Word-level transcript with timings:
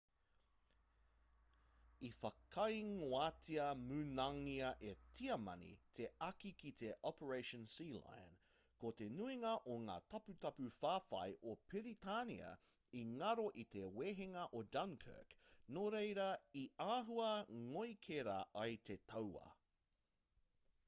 i 2.07 2.09
whakaingoatia 2.19 3.65
munangia 3.81 4.69
e 4.91 4.93
tiamani 5.17 5.69
te 5.97 6.07
āki 6.29 6.51
ki 6.63 6.71
te 6.79 6.89
operation 7.11 7.67
sealion 7.75 8.31
ko 8.85 8.93
te 9.03 9.09
nuinga 9.19 9.51
o 9.75 9.77
ngā 9.85 9.99
taputapu 10.15 10.67
whawhai 10.79 11.37
o 11.53 11.55
piritania 11.75 12.51
i 13.03 13.05
ngaro 13.13 13.47
i 13.65 13.69
te 13.77 13.85
wehenga 14.01 14.49
o 14.61 14.65
dunkirk 14.77 15.37
nō 15.77 15.87
reira 15.99 16.29
i 16.65 16.67
āhua 16.89 17.31
ngoikera 17.63 18.43
ai 18.67 18.75
te 18.91 18.99
tauā 19.13 19.49